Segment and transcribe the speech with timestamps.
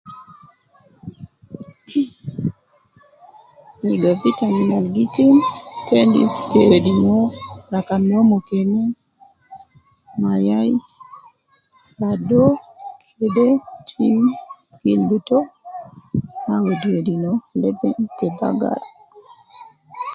[1.87, 2.01] Khi
[3.87, 5.35] ligo vitamin al gi tim,
[5.87, 7.17] tendis te wedi no,
[7.73, 8.83] rakab no mukene,
[10.21, 10.75] mayayi
[12.01, 12.51] radoo
[13.17, 13.47] kede
[13.89, 14.17] tim
[14.81, 15.45] gildu too
[16.45, 17.31] ma wedi wedi no
[17.61, 18.87] Leben ta bagara.